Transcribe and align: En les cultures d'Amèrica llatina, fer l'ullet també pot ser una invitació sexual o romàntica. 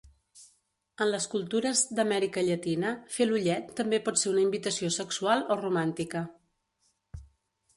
En 1.03 1.09
les 1.15 1.25
cultures 1.33 1.83
d'Amèrica 1.99 2.43
llatina, 2.47 2.93
fer 3.17 3.27
l'ullet 3.29 3.69
també 3.81 3.99
pot 4.07 4.19
ser 4.23 4.29
una 4.33 4.43
invitació 4.47 4.91
sexual 4.97 5.45
o 5.57 5.59
romàntica. 5.61 6.25